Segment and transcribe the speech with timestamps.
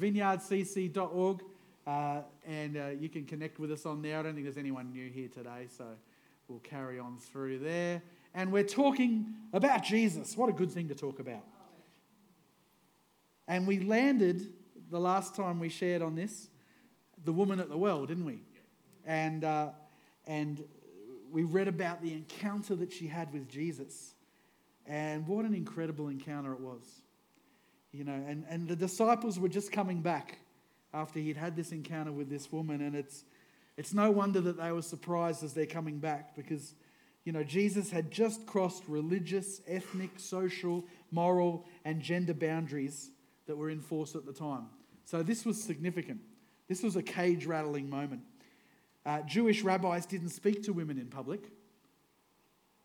[0.00, 1.42] vineyardcc.org,
[1.86, 4.18] uh, and uh, you can connect with us on there.
[4.18, 5.84] I don't think there's anyone new here today, so
[6.46, 8.02] we'll carry on through there.
[8.34, 10.36] And we're talking about Jesus.
[10.36, 11.44] What a good thing to talk about.
[13.48, 14.52] And we landed
[14.90, 16.48] the last time we shared on this,
[17.24, 18.42] the woman at the well, didn't we?
[19.04, 19.70] And, uh,
[20.26, 20.62] and
[21.32, 24.14] we read about the encounter that she had with Jesus.
[24.86, 27.02] And what an incredible encounter it was.
[27.92, 30.38] You know, and, and the disciples were just coming back
[30.92, 32.82] after he'd had this encounter with this woman.
[32.82, 33.24] And it's,
[33.76, 36.74] it's no wonder that they were surprised as they're coming back because,
[37.24, 43.10] you know, Jesus had just crossed religious, ethnic, social, moral, and gender boundaries
[43.46, 44.66] that were in force at the time.
[45.04, 46.20] So this was significant.
[46.68, 48.22] This was a cage rattling moment.
[49.06, 51.50] Uh, Jewish rabbis didn't speak to women in public.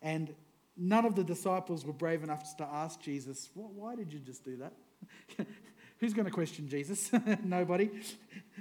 [0.00, 0.34] And
[0.76, 4.56] none of the disciples were brave enough to ask Jesus, Why did you just do
[4.56, 4.72] that?
[5.98, 7.10] Who's going to question Jesus?
[7.44, 7.90] Nobody.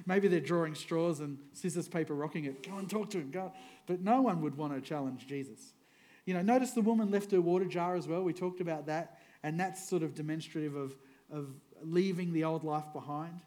[0.06, 2.68] Maybe they're drawing straws and scissors, paper, rocking it.
[2.68, 3.32] Go and talk to him.
[3.32, 3.52] Go.
[3.86, 5.74] But no one would want to challenge Jesus.
[6.26, 8.24] You know, notice the woman left her water jar as well.
[8.24, 9.20] We talked about that.
[9.44, 10.96] And that's sort of demonstrative of,
[11.32, 11.50] of
[11.82, 13.42] leaving the old life behind.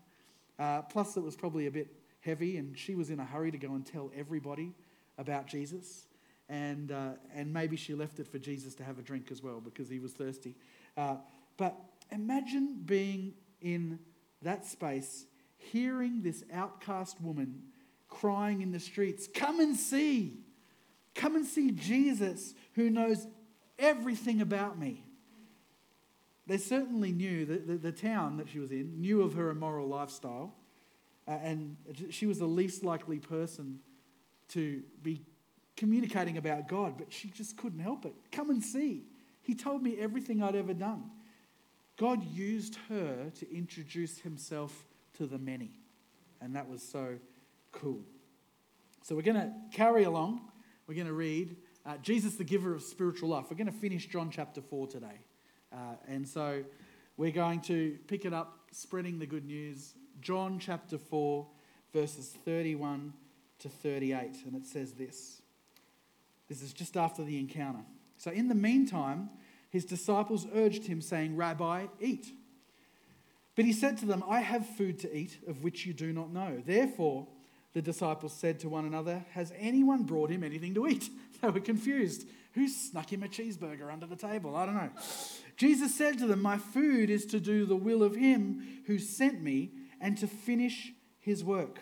[0.59, 1.89] Uh, plus, it was probably a bit
[2.21, 4.75] heavy, and she was in a hurry to go and tell everybody
[5.17, 6.07] about Jesus.
[6.49, 9.61] And, uh, and maybe she left it for Jesus to have a drink as well
[9.61, 10.55] because he was thirsty.
[10.97, 11.17] Uh,
[11.57, 11.75] but
[12.11, 13.99] imagine being in
[14.43, 15.27] that space,
[15.57, 17.63] hearing this outcast woman
[18.09, 20.41] crying in the streets, Come and see!
[21.15, 23.27] Come and see Jesus who knows
[23.79, 25.03] everything about me.
[26.47, 29.89] They certainly knew that the, the, town that she was in knew of her immoral
[29.89, 30.55] lifestyle,
[31.27, 31.77] uh, and
[32.11, 33.81] she was the least likely person
[34.49, 35.23] to be
[35.77, 38.15] communicating about God, but she just couldn't help it.
[38.31, 39.07] Come and see.
[39.43, 41.11] He told me everything I'd ever done.
[41.97, 45.71] God used her to introduce himself to the many.
[46.41, 47.17] And that was so
[47.73, 48.01] cool.
[49.03, 50.41] So we're going to carry along.
[50.87, 53.47] We're going to read uh, Jesus, the giver of spiritual life.
[53.51, 55.21] We're going to finish John chapter 4 today.
[55.73, 56.65] Uh, and so
[57.17, 59.95] we're going to pick it up, spreading the good news.
[60.21, 61.47] John chapter 4,
[61.93, 63.13] verses 31
[63.61, 64.45] to 38.
[64.47, 65.41] And it says this
[66.49, 67.85] this is just after the encounter.
[68.17, 69.31] So in the meantime,
[69.71, 72.33] his disciples urged him, saying, Rabbi, eat.
[73.55, 76.33] But he said to them, I have food to eat of which you do not
[76.33, 76.63] know.
[76.65, 77.27] Therefore,
[77.73, 81.11] the disciples said to one another, Has anyone brought him anything to eat?
[81.43, 82.27] They were confused.
[82.55, 84.57] Who snuck him a cheeseburger under the table?
[84.57, 84.91] I don't know.
[85.59, 89.43] Jesus said to them, My food is to do the will of him who sent
[89.43, 91.81] me and to finish his work.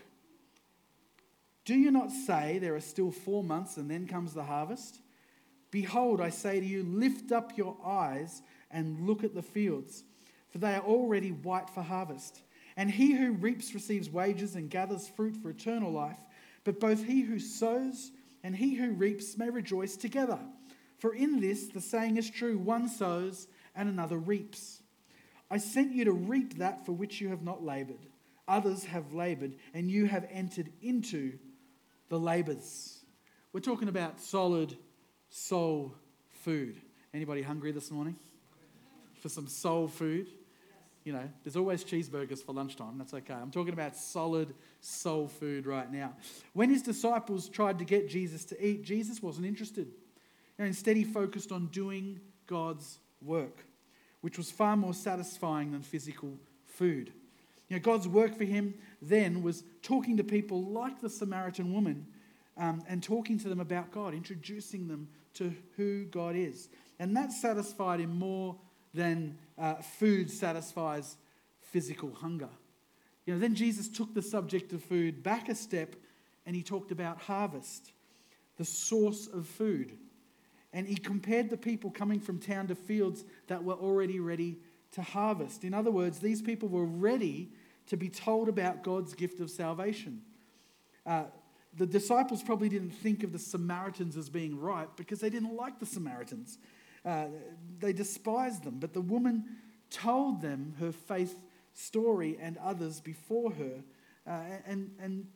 [1.64, 4.98] Do you not say there are still four months and then comes the harvest?
[5.74, 10.04] Behold, I say to you, lift up your eyes and look at the fields,
[10.50, 12.42] for they are already white for harvest.
[12.76, 16.20] And he who reaps receives wages and gathers fruit for eternal life.
[16.62, 18.12] But both he who sows
[18.44, 20.38] and he who reaps may rejoice together.
[20.98, 24.80] For in this the saying is true one sows and another reaps.
[25.50, 28.06] I sent you to reap that for which you have not labored.
[28.46, 31.36] Others have labored, and you have entered into
[32.10, 33.00] the labors.
[33.52, 34.76] We're talking about solid
[35.34, 35.92] soul
[36.30, 36.80] food.
[37.12, 38.14] Anybody hungry this morning?
[39.20, 40.28] For some soul food?
[41.02, 42.96] You know, there's always cheeseburgers for lunchtime.
[42.98, 43.34] That's okay.
[43.34, 46.14] I'm talking about solid soul food right now.
[46.52, 49.86] When his disciples tried to get Jesus to eat, Jesus wasn't interested.
[49.86, 53.64] You know, instead, he focused on doing God's work,
[54.20, 57.12] which was far more satisfying than physical food.
[57.68, 62.06] You know, God's work for him then was talking to people like the Samaritan woman
[62.56, 66.68] um, and talking to them about God, introducing them to who God is.
[66.98, 68.56] And that satisfied him more
[68.92, 71.16] than uh, food satisfies
[71.60, 72.48] physical hunger.
[73.26, 75.96] You know, then Jesus took the subject of food back a step
[76.46, 77.92] and he talked about harvest,
[78.56, 79.96] the source of food.
[80.72, 84.58] And he compared the people coming from town to fields that were already ready
[84.92, 85.64] to harvest.
[85.64, 87.50] In other words, these people were ready
[87.86, 90.22] to be told about God's gift of salvation.
[91.06, 91.24] Uh,
[91.76, 95.78] the disciples probably didn't think of the Samaritans as being right because they didn't like
[95.78, 96.58] the Samaritans.
[97.04, 97.26] Uh,
[97.80, 98.78] they despised them.
[98.78, 99.44] But the woman
[99.90, 101.36] told them her faith
[101.72, 103.82] story and others before her.
[104.26, 105.26] Uh, and, and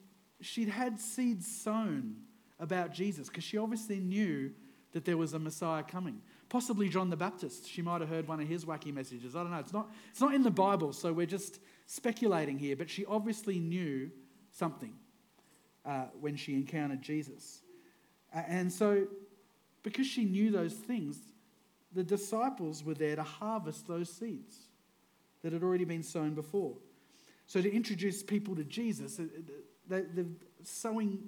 [0.40, 2.16] she'd had seeds sown
[2.60, 4.52] about Jesus because she obviously knew
[4.92, 6.20] that there was a Messiah coming.
[6.48, 7.68] Possibly John the Baptist.
[7.68, 9.36] She might have heard one of his wacky messages.
[9.36, 9.58] I don't know.
[9.58, 12.74] It's not, it's not in the Bible, so we're just speculating here.
[12.74, 14.10] But she obviously knew
[14.50, 14.94] something
[15.88, 17.62] uh, when she encountered Jesus.
[18.32, 19.06] And so,
[19.82, 21.18] because she knew those things,
[21.94, 24.56] the disciples were there to harvest those seeds
[25.42, 26.74] that had already been sown before.
[27.46, 30.26] So to introduce people to Jesus, the, the
[30.62, 31.20] sowing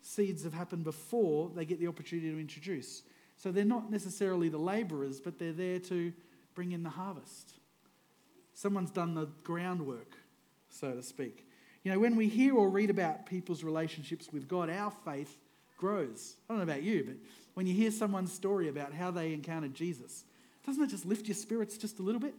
[0.00, 3.02] seeds have happened before they get the opportunity to introduce.
[3.36, 6.12] So they're not necessarily the labourers, but they're there to
[6.54, 7.54] bring in the harvest.
[8.52, 10.14] Someone's done the groundwork,
[10.68, 11.48] so to speak.
[11.84, 15.36] You know, when we hear or read about people's relationships with God, our faith
[15.76, 16.34] grows.
[16.48, 17.16] I don't know about you, but
[17.52, 20.24] when you hear someone's story about how they encountered Jesus,
[20.66, 22.34] doesn't it just lift your spirits just a little bit?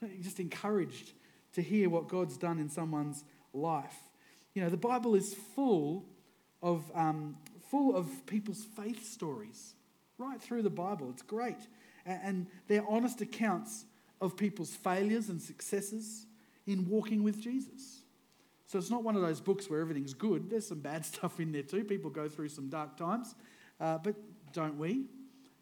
[0.00, 1.12] You're just encouraged
[1.52, 3.22] to hear what God's done in someone's
[3.52, 3.96] life.
[4.54, 6.06] You know, the Bible is full
[6.62, 7.36] of, um,
[7.70, 9.74] full of people's faith stories
[10.16, 11.10] right through the Bible.
[11.10, 11.58] It's great.
[12.06, 13.84] And they're honest accounts
[14.22, 16.24] of people's failures and successes
[16.66, 17.95] in walking with Jesus.
[18.66, 20.50] So it's not one of those books where everything's good.
[20.50, 21.84] There's some bad stuff in there too.
[21.84, 23.34] People go through some dark times.
[23.80, 24.16] Uh, but
[24.52, 25.04] don't we?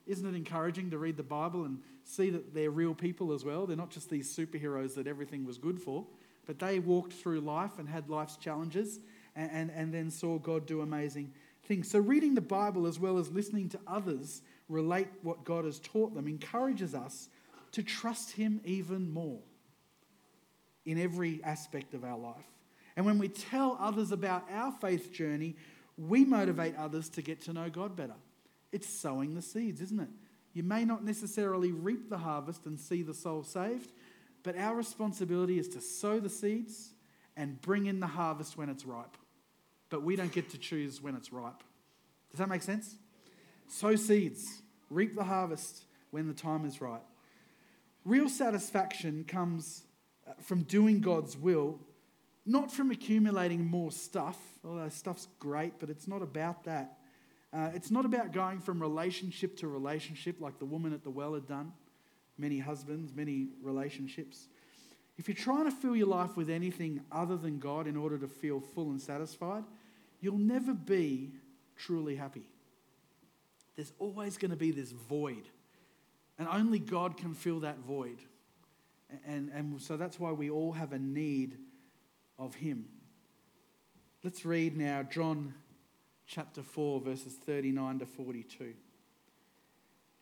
[0.07, 3.67] Isn't it encouraging to read the Bible and see that they're real people as well?
[3.67, 6.07] They're not just these superheroes that everything was good for,
[6.47, 9.01] but they walked through life and had life's challenges
[9.35, 11.33] and, and, and then saw God do amazing
[11.65, 11.91] things.
[11.91, 16.15] So, reading the Bible as well as listening to others relate what God has taught
[16.15, 17.31] them encourages us
[17.73, 19.41] to trust Him even more
[20.85, 22.54] in every aspect of our life.
[22.97, 25.57] And when we tell others about our faith journey,
[25.97, 28.15] we motivate others to get to know God better.
[28.73, 30.09] It's sowing the seeds, isn't it?
[30.53, 33.91] You may not necessarily reap the harvest and see the soul saved,
[34.43, 36.91] but our responsibility is to sow the seeds
[37.37, 39.17] and bring in the harvest when it's ripe.
[39.91, 41.63] But we don't get to choose when it's ripe.
[42.31, 42.97] Does that make sense?
[43.69, 47.03] Sow seeds, reap the harvest when the time is right.
[48.05, 49.85] Real satisfaction comes
[50.29, 51.81] uh, from doing God's will,
[52.47, 56.99] not from accumulating more stuff, although stuff's great, but it's not about that.
[57.53, 61.35] Uh, it's not about going from relationship to relationship like the woman at the well
[61.35, 61.73] had done.
[62.37, 64.49] Many husbands, many relationships.
[65.17, 68.27] If you're trying to fill your life with anything other than God in order to
[68.27, 69.63] feel full and satisfied,
[70.21, 71.31] you'll never be
[71.77, 72.49] truly happy.
[73.77, 75.49] There's always going to be this void,
[76.39, 78.19] and only God can fill that void.
[79.27, 81.57] And, and so that's why we all have a need
[82.39, 82.87] of Him.
[84.23, 85.55] Let's read now John
[86.27, 88.75] chapter 4, verses 39 to 42.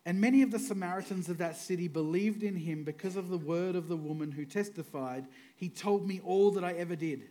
[0.05, 3.77] And many of the Samaritans of that city believed in him because of the word
[3.77, 7.29] of the woman who testified, He told me all that I ever did.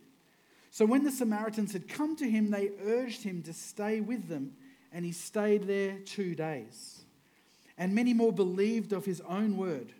[0.70, 4.54] So when the Samaritans had come to him, they urged him to stay with them,
[4.90, 7.04] and he stayed there two days.
[7.76, 9.92] And many more believed of his own word.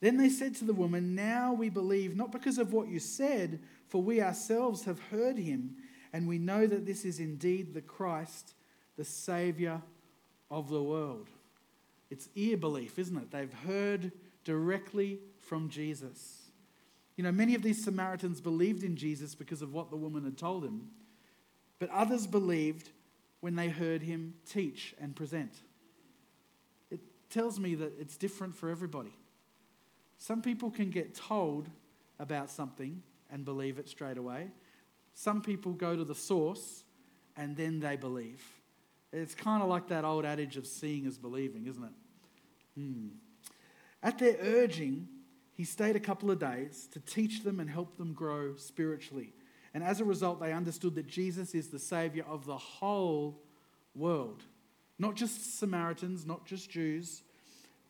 [0.00, 3.60] Then they said to the woman, Now we believe, not because of what you said,
[3.88, 5.76] for we ourselves have heard him,
[6.12, 8.54] and we know that this is indeed the Christ,
[8.96, 9.82] the Saviour
[10.50, 11.28] of the world.
[12.10, 13.30] It's ear belief, isn't it?
[13.30, 14.12] They've heard
[14.44, 16.50] directly from Jesus.
[17.16, 20.38] You know, many of these Samaritans believed in Jesus because of what the woman had
[20.38, 20.88] told him,
[21.78, 22.90] but others believed
[23.40, 25.52] when they heard him teach and present.
[26.90, 27.00] It
[27.30, 29.16] tells me that it's different for everybody.
[30.18, 31.68] Some people can get told
[32.18, 34.48] about something and believe it straight away.
[35.14, 36.84] Some people go to the source
[37.36, 38.42] and then they believe.
[39.12, 41.92] It's kind of like that old adage of seeing is believing, isn't it?
[42.76, 43.08] Hmm.
[44.02, 45.08] At their urging,
[45.52, 49.32] he stayed a couple of days to teach them and help them grow spiritually.
[49.74, 53.42] And as a result, they understood that Jesus is the Savior of the whole
[53.94, 54.44] world.
[54.98, 57.22] Not just Samaritans, not just Jews,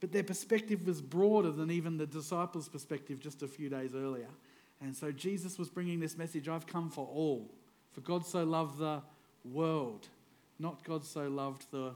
[0.00, 4.28] but their perspective was broader than even the disciples' perspective just a few days earlier.
[4.80, 7.50] And so Jesus was bringing this message I've come for all.
[7.92, 9.02] For God so loved the
[9.44, 10.08] world
[10.58, 11.94] not God so loved the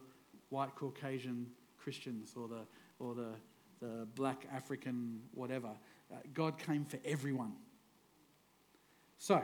[0.50, 1.48] white Caucasian
[1.78, 2.60] Christians or the,
[2.98, 3.30] or the,
[3.80, 5.70] the black African whatever.
[6.12, 7.52] Uh, God came for everyone.
[9.18, 9.42] So,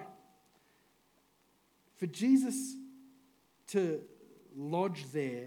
[1.96, 2.76] for Jesus
[3.68, 4.00] to
[4.56, 5.46] lodge there,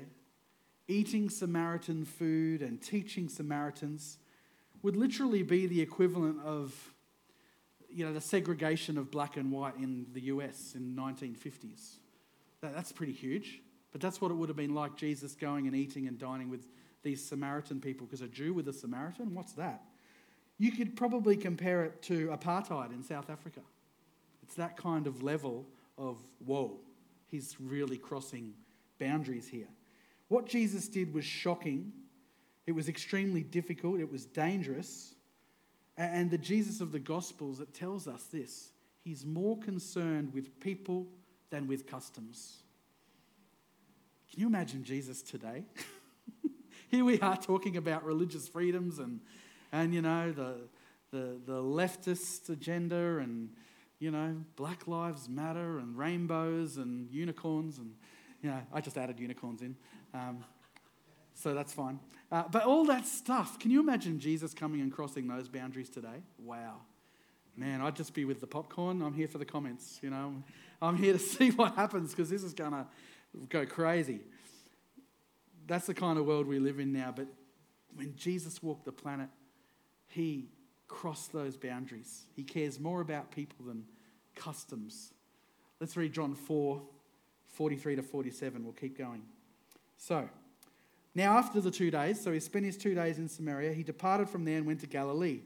[0.87, 4.17] eating Samaritan food and teaching Samaritans
[4.81, 6.90] would literally be the equivalent of
[7.93, 11.97] you know, the segregation of black and white in the US in the 1950s.
[12.61, 13.61] That, that's pretty huge.
[13.91, 16.67] But that's what it would have been like Jesus going and eating and dining with
[17.03, 18.07] these Samaritan people.
[18.07, 19.83] Because a Jew with a Samaritan, what's that?
[20.57, 23.61] You could probably compare it to apartheid in South Africa.
[24.43, 25.65] It's that kind of level
[25.97, 26.79] of, whoa,
[27.27, 28.53] he's really crossing
[28.99, 29.67] boundaries here.
[30.27, 31.91] What Jesus did was shocking.
[32.67, 33.99] It was extremely difficult.
[33.99, 35.15] It was dangerous.
[35.97, 38.71] And the Jesus of the Gospels, it tells us this
[39.03, 41.07] He's more concerned with people
[41.49, 42.57] than with customs.
[44.31, 45.65] Can you imagine Jesus today?
[46.89, 49.19] Here we are talking about religious freedoms and,
[49.71, 50.55] and you know, the,
[51.11, 53.49] the, the leftist agenda and
[54.01, 57.77] you know, Black Lives Matter and rainbows and unicorns.
[57.77, 57.93] And,
[58.41, 59.75] you know, I just added unicorns in.
[60.13, 60.43] Um,
[61.41, 61.99] so that's fine.
[62.31, 66.23] Uh, but all that stuff, can you imagine Jesus coming and crossing those boundaries today?
[66.37, 66.77] Wow.
[67.57, 69.01] Man, I'd just be with the popcorn.
[69.01, 70.35] I'm here for the comments, you know.
[70.81, 72.85] I'm here to see what happens because this is going to
[73.49, 74.19] go crazy.
[75.67, 77.13] That's the kind of world we live in now.
[77.15, 77.27] But
[77.95, 79.29] when Jesus walked the planet,
[80.07, 80.49] he
[80.87, 82.25] crossed those boundaries.
[82.35, 83.85] He cares more about people than
[84.35, 85.13] customs.
[85.79, 86.81] Let's read John 4
[87.47, 88.63] 43 to 47.
[88.63, 89.23] We'll keep going.
[89.97, 90.29] So,
[91.13, 94.29] now after the two days, so he spent his two days in Samaria, he departed
[94.29, 95.41] from there and went to Galilee.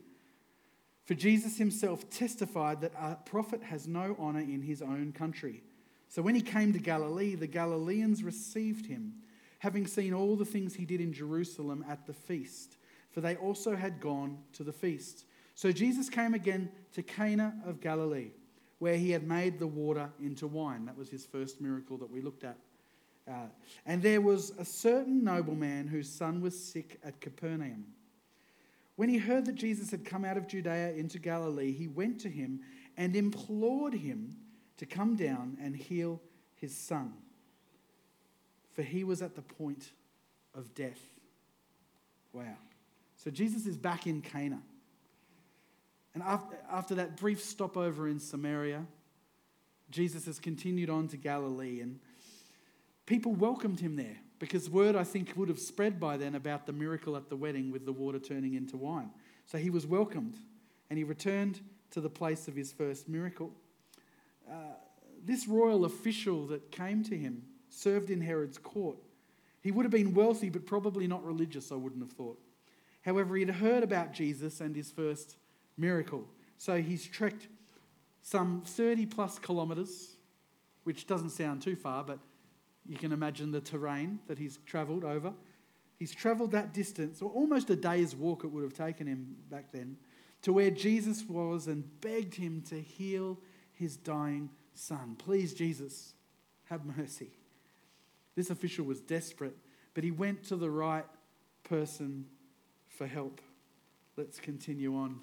[1.06, 5.64] For Jesus himself testified that a prophet has no honor in his own country.
[6.08, 9.14] So when he came to Galilee, the Galileans received him,
[9.60, 12.78] having seen all the things he did in Jerusalem at the feast,
[13.12, 15.26] for they also had gone to the feast.
[15.56, 18.32] So Jesus came again to Cana of Galilee,
[18.80, 20.86] where he had made the water into wine.
[20.86, 22.58] That was his first miracle that we looked at.
[23.28, 23.48] Uh,
[23.86, 27.86] and there was a certain nobleman whose son was sick at Capernaum.
[28.96, 32.30] When he heard that Jesus had come out of Judea into Galilee, he went to
[32.30, 32.62] him
[32.96, 34.38] and implored him
[34.78, 36.22] to come down and heal
[36.56, 37.14] his son,
[38.74, 39.92] for he was at the point
[40.54, 41.02] of death.
[42.32, 42.58] Wow.
[43.16, 44.62] So Jesus is back in Cana.
[46.14, 48.86] And after, after that brief stopover in Samaria,
[49.92, 52.00] Jesus has continued on to Galilee, and
[53.06, 56.74] people welcomed him there because word, I think, would have spread by then about the
[56.74, 59.12] miracle at the wedding with the water turning into wine.
[59.46, 60.36] So he was welcomed
[60.90, 63.52] and he returned to the place of his first miracle.
[64.50, 64.76] Uh,
[65.24, 68.98] this royal official that came to him served in Herod's court.
[69.62, 72.40] He would have been wealthy, but probably not religious, I wouldn't have thought.
[73.02, 75.38] However, he'd heard about Jesus and his first
[75.78, 76.28] miracle.
[76.58, 77.48] So he's trekked
[78.22, 80.16] some 30 plus kilometres,
[80.84, 82.20] which doesn't sound too far, but
[82.88, 85.34] you can imagine the terrain that he's travelled over.
[85.98, 89.72] He's travelled that distance, or almost a day's walk it would have taken him back
[89.72, 89.98] then,
[90.42, 93.40] to where Jesus was and begged him to heal
[93.74, 95.16] his dying son.
[95.18, 96.14] Please, Jesus,
[96.66, 97.30] have mercy.
[98.36, 99.56] This official was desperate,
[99.94, 101.06] but he went to the right
[101.64, 102.26] person
[102.90, 103.42] for help.
[104.18, 105.20] Let's continue on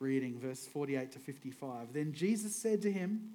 [0.00, 1.92] reading verse 48 to 55.
[1.92, 3.30] Then Jesus said to him,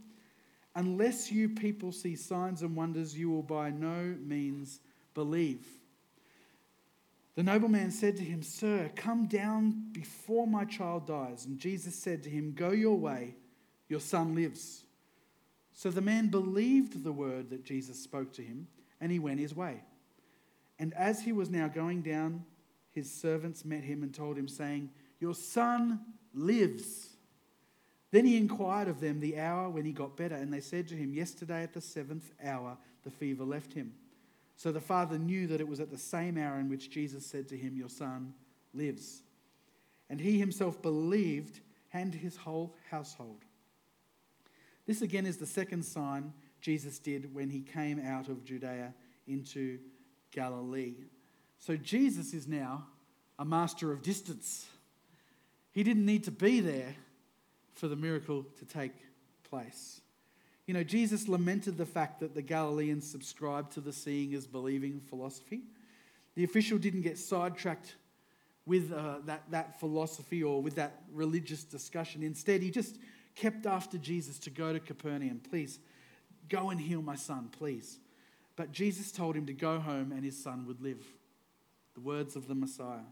[0.75, 4.79] Unless you people see signs and wonders, you will by no means
[5.13, 5.65] believe.
[7.35, 11.45] The nobleman said to him, Sir, come down before my child dies.
[11.45, 13.35] And Jesus said to him, Go your way,
[13.87, 14.83] your son lives.
[15.73, 18.67] So the man believed the word that Jesus spoke to him,
[19.01, 19.81] and he went his way.
[20.77, 22.45] And as he was now going down,
[22.91, 26.01] his servants met him and told him, saying, Your son
[26.33, 27.09] lives.
[28.13, 30.95] Then he inquired of them the hour when he got better, and they said to
[30.95, 33.91] him, Yesterday at the seventh hour the fever left him.
[34.55, 37.47] So the father knew that it was at the same hour in which Jesus said
[37.47, 38.35] to him, Your son
[38.71, 39.23] lives.
[40.11, 43.45] And he himself believed, and his whole household.
[44.85, 48.93] This again is the second sign Jesus did when he came out of Judea
[49.25, 49.79] into
[50.29, 50.97] Galilee.
[51.57, 52.85] So Jesus is now
[53.39, 54.67] a master of distance.
[55.71, 56.93] He didn't need to be there
[57.83, 58.93] for the miracle to take
[59.43, 59.99] place.
[60.67, 65.01] You know, Jesus lamented the fact that the Galileans subscribed to the seeing as believing
[65.01, 65.63] philosophy.
[66.35, 67.97] The official didn't get sidetracked
[68.65, 72.23] with uh, that, that philosophy or with that religious discussion.
[72.23, 72.99] Instead, he just
[73.35, 75.41] kept after Jesus to go to Capernaum.
[75.49, 75.79] Please,
[76.47, 77.99] go and heal my son, please.
[78.55, 81.05] But Jesus told him to go home and his son would live.
[81.95, 83.03] The words of the Messiah.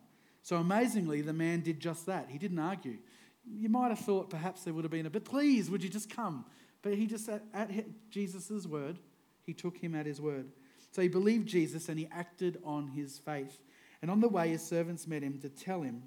[0.43, 2.27] So amazingly, the man did just that.
[2.29, 2.99] He didn't argue
[3.45, 6.10] you might have thought perhaps there would have been a, but please, would you just
[6.10, 6.45] come?
[6.81, 9.00] But he just, at, at Jesus' word,
[9.45, 10.48] he took him at his word.
[10.91, 13.60] So he believed Jesus and he acted on his faith.
[14.01, 16.03] And on the way, his servants met him to tell him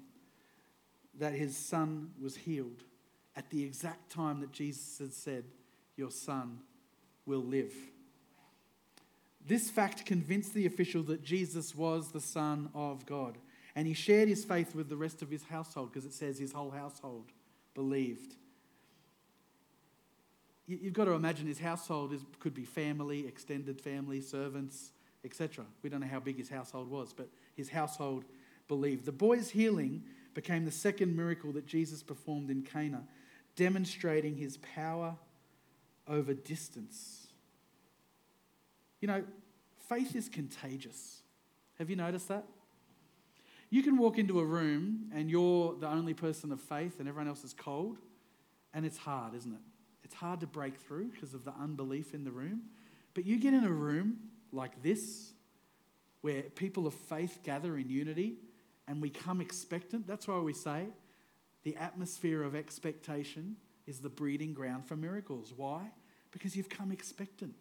[1.17, 2.83] that his son was healed
[3.35, 5.45] at the exact time that Jesus had said,
[5.95, 6.59] Your son
[7.25, 7.73] will live.
[9.45, 13.37] This fact convinced the official that Jesus was the Son of God.
[13.75, 16.53] And he shared his faith with the rest of his household because it says his
[16.53, 17.25] whole household
[17.73, 18.35] believed.
[20.67, 24.91] You've got to imagine his household is, could be family, extended family, servants,
[25.23, 25.65] etc.
[25.83, 28.25] We don't know how big his household was, but his household
[28.67, 29.05] believed.
[29.05, 30.03] The boy's healing
[30.33, 33.03] became the second miracle that Jesus performed in Cana,
[33.55, 35.15] demonstrating his power
[36.07, 37.27] over distance.
[39.01, 39.23] You know,
[39.87, 41.21] faith is contagious.
[41.77, 42.45] Have you noticed that?
[43.75, 47.27] You can walk into a room and you're the only person of faith and everyone
[47.27, 47.97] else is cold,
[48.73, 49.59] And it's hard, isn't it?
[50.05, 52.61] It's hard to break through because of the unbelief in the room.
[53.13, 54.15] But you get in a room
[54.53, 55.33] like this,
[56.21, 58.37] where people of faith gather in unity
[58.87, 60.07] and we come expectant.
[60.07, 60.85] That's why we say
[61.63, 65.51] the atmosphere of expectation is the breeding ground for miracles.
[65.53, 65.91] Why?
[66.31, 67.55] Because you've come expectant.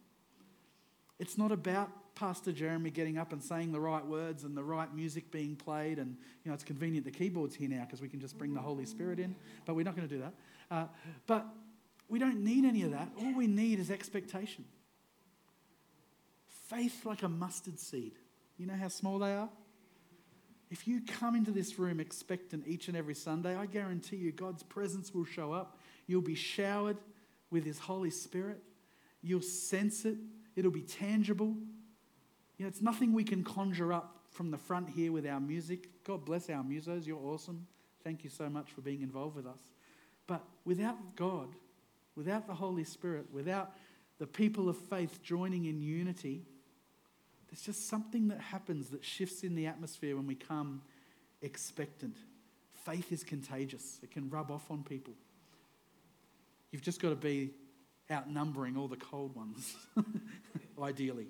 [1.18, 4.92] It's not about Pastor Jeremy getting up and saying the right words and the right
[4.94, 5.98] music being played.
[5.98, 8.60] And, you know, it's convenient the keyboard's here now because we can just bring the
[8.60, 9.34] Holy Spirit in,
[9.66, 10.34] but we're not going to do that.
[10.70, 10.86] Uh,
[11.26, 11.46] but
[12.08, 13.08] we don't need any of that.
[13.18, 14.64] All we need is expectation.
[16.68, 18.12] Faith like a mustard seed.
[18.56, 19.48] You know how small they are?
[20.70, 24.62] If you come into this room expectant each and every Sunday, I guarantee you God's
[24.62, 25.78] presence will show up.
[26.06, 26.98] You'll be showered
[27.50, 28.62] with His Holy Spirit.
[29.22, 30.16] You'll sense it.
[30.56, 31.56] It'll be tangible.
[32.58, 35.88] You know, it's nothing we can conjure up from the front here with our music.
[36.04, 37.06] God bless our musos.
[37.06, 37.66] You're awesome.
[38.02, 39.60] Thank you so much for being involved with us.
[40.26, 41.48] But without God,
[42.16, 43.72] without the Holy Spirit, without
[44.18, 46.42] the people of faith joining in unity,
[47.48, 50.82] there's just something that happens that shifts in the atmosphere when we come
[51.42, 52.16] expectant.
[52.84, 55.14] Faith is contagious, it can rub off on people.
[56.70, 57.52] You've just got to be
[58.10, 59.76] outnumbering all the cold ones,
[60.82, 61.28] ideally.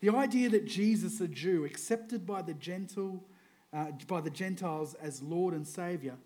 [0.00, 3.24] The idea that Jesus, a Jew, accepted by the, gentle,
[3.72, 6.16] uh, by the Gentiles as Lord and Saviour,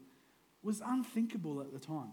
[0.63, 2.13] was unthinkable at the time.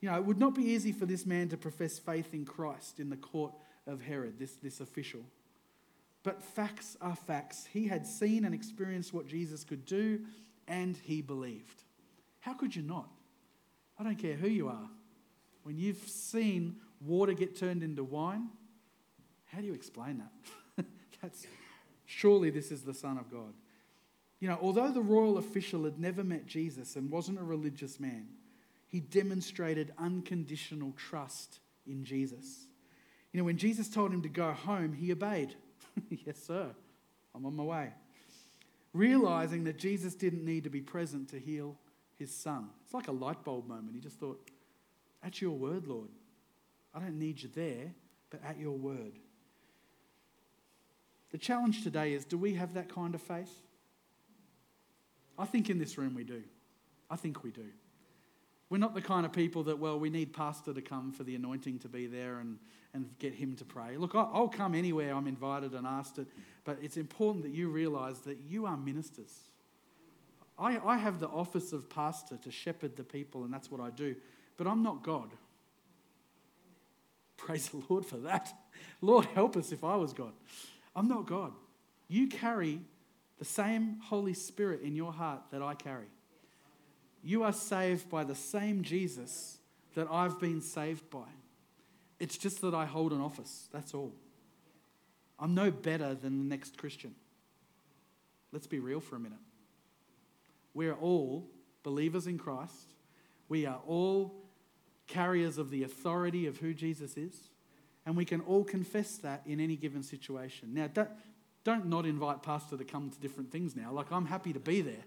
[0.00, 3.00] You know, it would not be easy for this man to profess faith in Christ
[3.00, 3.52] in the court
[3.86, 5.22] of Herod, this, this official.
[6.22, 7.66] But facts are facts.
[7.72, 10.20] He had seen and experienced what Jesus could do,
[10.68, 11.82] and he believed.
[12.40, 13.08] How could you not?
[13.98, 14.88] I don't care who you are.
[15.68, 18.48] When you've seen water get turned into wine,
[19.44, 20.86] how do you explain that?
[21.22, 21.46] That's
[22.06, 23.52] surely this is the Son of God.
[24.40, 28.28] You know, although the royal official had never met Jesus and wasn't a religious man,
[28.86, 32.64] he demonstrated unconditional trust in Jesus.
[33.34, 35.54] You know, when Jesus told him to go home, he obeyed.
[36.08, 36.68] yes, sir,
[37.34, 37.92] I'm on my way.
[38.94, 41.76] Realizing that Jesus didn't need to be present to heal
[42.18, 42.70] his son.
[42.86, 43.94] It's like a light bulb moment.
[43.94, 44.40] He just thought,
[45.22, 46.08] At your word, Lord.
[46.94, 47.92] I don't need you there,
[48.30, 49.18] but at your word.
[51.30, 53.52] The challenge today is do we have that kind of faith?
[55.38, 56.42] I think in this room we do.
[57.10, 57.66] I think we do.
[58.70, 61.34] We're not the kind of people that, well, we need pastor to come for the
[61.34, 62.58] anointing to be there and,
[62.92, 63.96] and get him to pray.
[63.96, 66.26] Look, I'll come anywhere I'm invited and asked it,
[66.64, 69.32] but it's important that you realize that you are ministers.
[70.58, 73.90] I, I have the office of pastor to shepherd the people, and that's what I
[73.90, 74.16] do,
[74.58, 75.30] but I'm not God.
[77.38, 78.52] Praise the Lord for that.
[79.00, 80.32] Lord, help us if I was God.
[80.94, 81.52] I'm not God.
[82.08, 82.80] You carry
[83.38, 86.08] the same Holy Spirit in your heart that I carry.
[87.22, 89.58] You are saved by the same Jesus
[89.94, 91.28] that I've been saved by.
[92.18, 94.12] It's just that I hold an office, that's all.
[95.38, 97.14] I'm no better than the next Christian.
[98.50, 99.38] Let's be real for a minute.
[100.74, 101.46] We're all
[101.84, 102.94] believers in Christ.
[103.48, 104.34] We are all
[105.08, 107.34] carriers of the authority of who Jesus is.
[108.06, 110.72] And we can all confess that in any given situation.
[110.72, 111.10] Now, don't,
[111.64, 113.92] don't not invite Pastor to come to different things now.
[113.92, 115.04] Like, I'm happy to be there.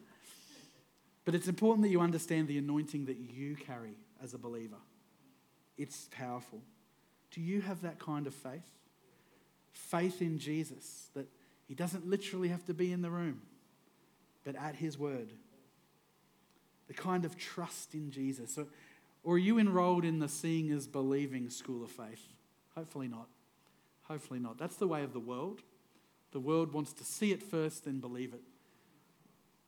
[1.23, 4.77] But it's important that you understand the anointing that you carry as a believer.
[5.77, 6.61] It's powerful.
[7.31, 8.69] Do you have that kind of faith?
[9.71, 11.27] Faith in Jesus, that
[11.67, 13.41] he doesn't literally have to be in the room,
[14.43, 15.29] but at his word.
[16.87, 18.59] The kind of trust in Jesus.
[19.23, 22.27] Or are you enrolled in the seeing as believing school of faith?
[22.75, 23.27] Hopefully not.
[24.03, 24.57] Hopefully not.
[24.57, 25.61] That's the way of the world.
[26.31, 28.41] The world wants to see it first, then believe it.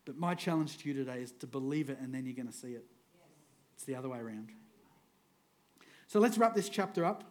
[0.05, 2.53] But my challenge to you today is to believe it and then you're going to
[2.53, 2.85] see it.
[3.75, 4.49] It's the other way around.
[6.07, 7.23] So let's wrap this chapter up.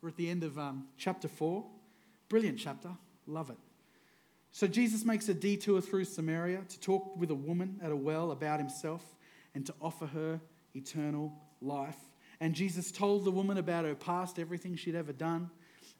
[0.00, 1.64] We're at the end of um, chapter 4.
[2.28, 2.90] Brilliant chapter.
[3.26, 3.58] Love it.
[4.52, 8.30] So Jesus makes a detour through Samaria to talk with a woman at a well
[8.30, 9.02] about himself
[9.54, 10.40] and to offer her
[10.74, 11.32] eternal
[11.64, 11.98] life.
[12.40, 15.50] And Jesus told the woman about her past, everything she'd ever done,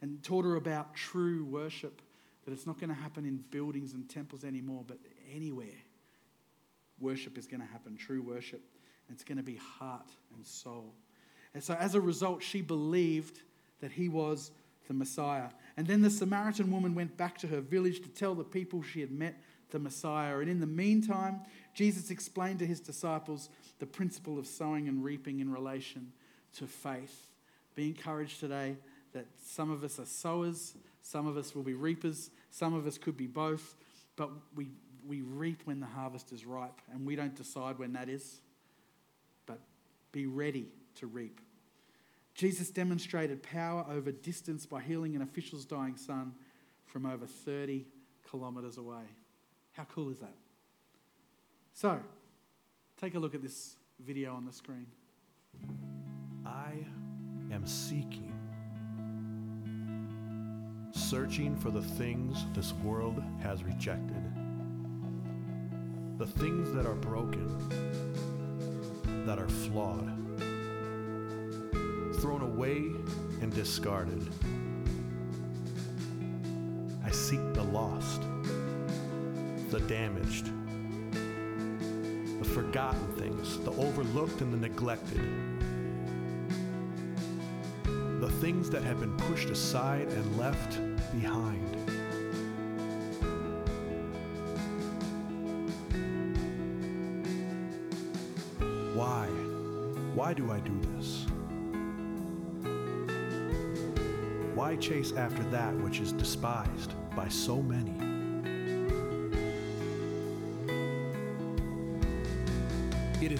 [0.03, 2.03] and taught her about true worship,
[2.45, 4.99] that it's not going to happen in buildings and temples anymore, but
[5.33, 5.81] anywhere
[7.01, 8.63] worship is going to happen, true worship.
[9.11, 10.95] It's going to be heart and soul.
[11.53, 13.41] And so, as a result, she believed
[13.81, 14.51] that he was
[14.89, 15.51] the Messiah.
[15.77, 19.01] And then the Samaritan woman went back to her village to tell the people she
[19.01, 20.39] had met the Messiah.
[20.39, 21.41] And in the meantime,
[21.75, 26.13] Jesus explained to his disciples the principle of sowing and reaping in relation
[26.57, 27.29] to faith.
[27.75, 28.77] Be encouraged today
[29.13, 32.99] that some of us are sowers, some of us will be reapers, some of us
[32.99, 33.77] could be both,
[34.17, 34.69] but we,
[35.07, 38.41] we reap when the harvest is ripe, and we don't decide when that is.
[39.47, 39.59] But
[40.13, 41.41] be ready to reap.
[42.35, 46.33] Jesus demonstrated power over distance by healing an official's dying son
[46.87, 47.87] from over 30
[48.29, 49.05] kilometres away.
[49.73, 50.35] How cool is that?
[51.75, 52.01] So,
[53.01, 54.87] take a look at this video on the screen.
[56.47, 56.73] I
[57.53, 58.33] am seeking,
[60.93, 64.23] searching for the things this world has rejected,
[66.19, 67.49] the things that are broken,
[69.27, 70.13] that are flawed,
[72.21, 72.93] thrown away
[73.43, 74.29] and discarded.
[77.05, 78.23] I seek the lost,
[79.71, 80.51] the damaged,
[82.45, 85.23] the forgotten things, the overlooked and the neglected
[88.21, 90.79] the things that have been pushed aside and left
[91.13, 91.77] behind.
[98.95, 99.27] Why?
[100.15, 101.27] Why do I do this?
[104.55, 108.14] Why chase after that which is despised by so many?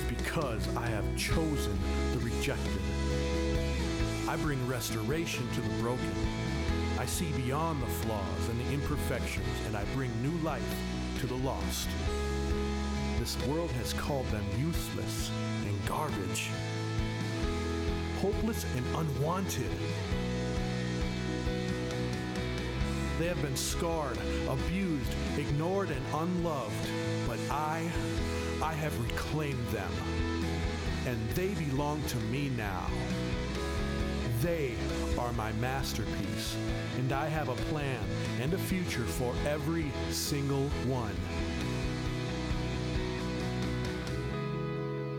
[0.09, 1.79] Because I have chosen
[2.13, 2.83] the rejected.
[4.29, 6.13] I bring restoration to the broken.
[6.99, 10.63] I see beyond the flaws and the imperfections, and I bring new life
[11.21, 11.89] to the lost.
[13.19, 15.31] This world has called them useless
[15.65, 16.51] and garbage,
[18.21, 19.71] hopeless and unwanted.
[23.19, 26.89] They have been scarred, abused, ignored, and unloved,
[27.29, 27.89] but I,
[28.63, 29.91] I have reclaimed them,
[31.07, 32.87] and they belong to me now.
[34.41, 34.75] They
[35.19, 36.57] are my masterpiece,
[36.99, 38.01] and I have a plan
[38.41, 41.15] and a future for every single one.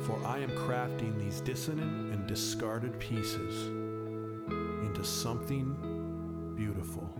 [0.05, 3.67] For I am crafting these dissonant and discarded pieces
[4.85, 7.11] into something beautiful.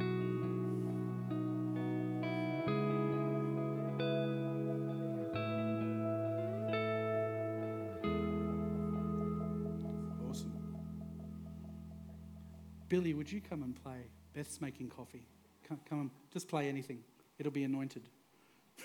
[12.95, 14.07] Billy, would you come and play?
[14.33, 15.27] Beth's making coffee.
[15.67, 16.99] Come, come and just play anything.
[17.37, 18.03] It'll be anointed.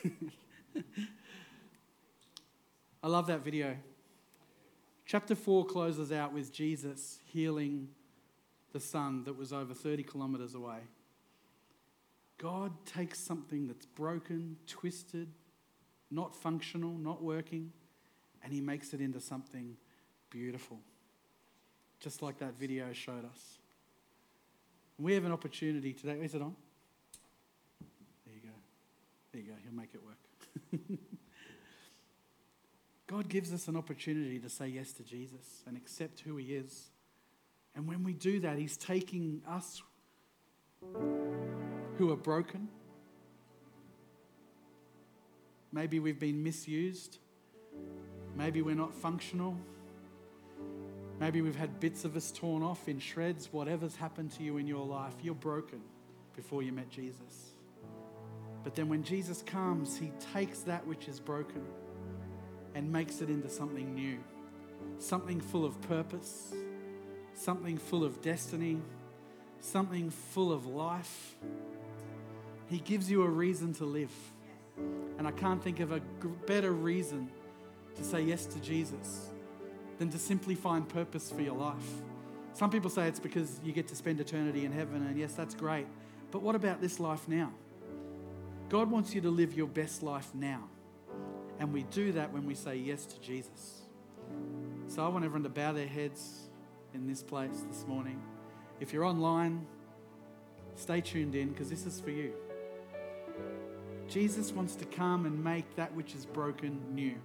[3.04, 3.76] I love that video.
[5.06, 7.86] Chapter 4 closes out with Jesus healing
[8.72, 10.80] the son that was over 30 kilometers away.
[12.36, 15.28] God takes something that's broken, twisted,
[16.10, 17.70] not functional, not working,
[18.42, 19.76] and he makes it into something
[20.30, 20.80] beautiful.
[22.00, 23.59] Just like that video showed us.
[25.00, 26.18] We have an opportunity today.
[26.22, 26.54] Is it on?
[28.26, 28.54] There you go.
[29.32, 29.54] There you go.
[29.64, 30.90] He'll make it work.
[33.06, 36.90] God gives us an opportunity to say yes to Jesus and accept who He is.
[37.74, 39.82] And when we do that, He's taking us
[41.96, 42.68] who are broken.
[45.72, 47.18] Maybe we've been misused.
[48.36, 49.56] Maybe we're not functional.
[51.20, 53.52] Maybe we've had bits of us torn off in shreds.
[53.52, 55.82] Whatever's happened to you in your life, you're broken
[56.34, 57.52] before you met Jesus.
[58.64, 61.62] But then when Jesus comes, He takes that which is broken
[62.74, 64.18] and makes it into something new,
[64.98, 66.54] something full of purpose,
[67.34, 68.78] something full of destiny,
[69.60, 71.36] something full of life.
[72.70, 74.12] He gives you a reason to live.
[75.18, 76.00] And I can't think of a
[76.46, 77.28] better reason
[77.96, 79.30] to say yes to Jesus
[80.00, 81.76] than to simply find purpose for your life.
[82.54, 85.54] Some people say it's because you get to spend eternity in heaven, and yes, that's
[85.54, 85.86] great.
[86.30, 87.52] But what about this life now?
[88.70, 90.64] God wants you to live your best life now.
[91.58, 93.82] And we do that when we say yes to Jesus.
[94.86, 96.48] So I want everyone to bow their heads
[96.94, 98.22] in this place this morning.
[98.80, 99.66] If you're online,
[100.76, 102.32] stay tuned in because this is for you.
[104.08, 107.16] Jesus wants to come and make that which is broken new.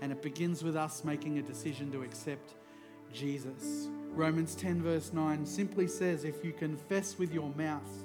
[0.00, 2.54] And it begins with us making a decision to accept
[3.12, 3.88] Jesus.
[4.12, 8.04] Romans 10, verse 9 simply says if you confess with your mouth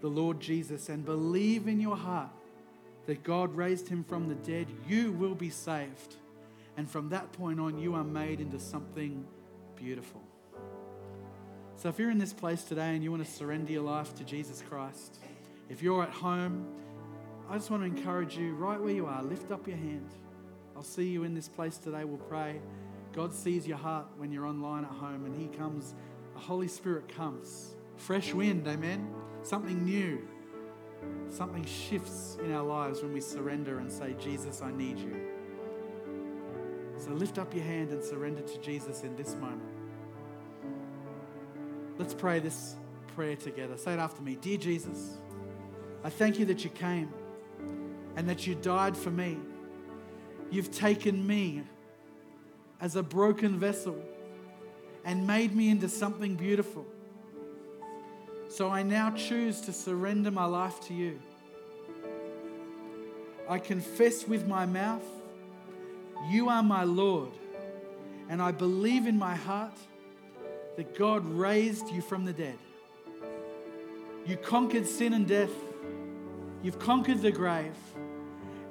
[0.00, 2.30] the Lord Jesus and believe in your heart
[3.06, 6.16] that God raised him from the dead, you will be saved.
[6.76, 9.26] And from that point on, you are made into something
[9.76, 10.22] beautiful.
[11.76, 14.24] So if you're in this place today and you want to surrender your life to
[14.24, 15.18] Jesus Christ,
[15.68, 16.66] if you're at home,
[17.48, 20.08] I just want to encourage you right where you are, lift up your hand.
[20.78, 22.04] I'll see you in this place today.
[22.04, 22.60] We'll pray.
[23.12, 25.92] God sees your heart when you're online at home and He comes,
[26.34, 27.74] the Holy Spirit comes.
[27.96, 29.12] Fresh wind, amen?
[29.42, 30.20] Something new.
[31.28, 35.16] Something shifts in our lives when we surrender and say, Jesus, I need you.
[36.96, 39.72] So lift up your hand and surrender to Jesus in this moment.
[41.98, 42.76] Let's pray this
[43.16, 43.76] prayer together.
[43.76, 45.16] Say it after me Dear Jesus,
[46.04, 47.12] I thank you that you came
[48.14, 49.38] and that you died for me.
[50.50, 51.62] You've taken me
[52.80, 54.02] as a broken vessel
[55.04, 56.86] and made me into something beautiful.
[58.48, 61.20] So I now choose to surrender my life to you.
[63.48, 65.04] I confess with my mouth,
[66.30, 67.30] You are my Lord,
[68.28, 69.76] and I believe in my heart
[70.76, 72.58] that God raised you from the dead.
[74.26, 75.52] You conquered sin and death,
[76.62, 77.76] you've conquered the grave,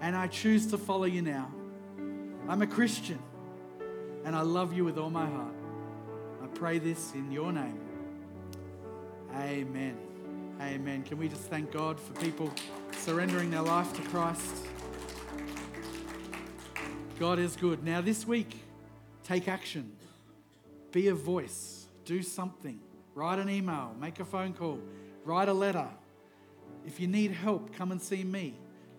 [0.01, 1.51] and I choose to follow you now.
[2.49, 3.19] I'm a Christian,
[4.23, 5.53] and I love you with all my heart.
[6.41, 7.77] I pray this in your name.
[9.35, 9.97] Amen.
[10.61, 11.03] Amen.
[11.03, 12.49] Can we just thank God for people
[12.93, 14.65] surrendering their life to Christ?
[17.19, 17.83] God is good.
[17.83, 18.55] Now, this week,
[19.25, 19.91] take action.
[20.93, 21.87] Be a voice.
[22.05, 22.79] Do something.
[23.13, 23.93] Write an email.
[23.99, 24.79] Make a phone call.
[25.25, 25.89] Write a letter.
[26.85, 28.53] If you need help, come and see me.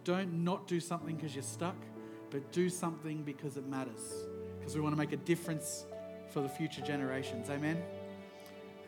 [0.05, 1.77] Don't not do something because you're stuck,
[2.31, 4.27] but do something because it matters.
[4.59, 5.87] Because we want to make a difference
[6.31, 7.49] for the future generations.
[7.51, 7.83] Amen.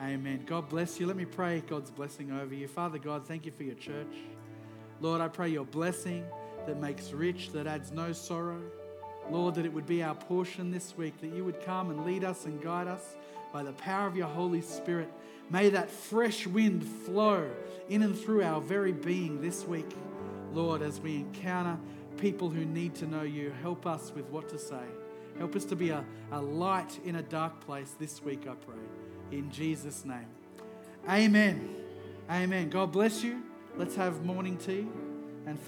[0.01, 0.43] Amen.
[0.45, 1.05] God bless you.
[1.05, 2.67] Let me pray God's blessing over you.
[2.67, 4.15] Father God, thank you for your church.
[4.99, 6.25] Lord, I pray your blessing
[6.65, 8.61] that makes rich, that adds no sorrow.
[9.29, 12.23] Lord, that it would be our portion this week, that you would come and lead
[12.23, 13.15] us and guide us
[13.53, 15.09] by the power of your Holy Spirit.
[15.49, 17.49] May that fresh wind flow
[17.89, 19.91] in and through our very being this week,
[20.53, 21.77] Lord, as we encounter
[22.17, 23.53] people who need to know you.
[23.61, 24.85] Help us with what to say.
[25.37, 28.75] Help us to be a, a light in a dark place this week, I pray
[29.31, 30.27] in Jesus' name.
[31.09, 31.75] Amen.
[32.29, 32.69] Amen.
[32.69, 33.41] God bless you.
[33.77, 34.87] Let's have morning tea
[35.45, 35.59] and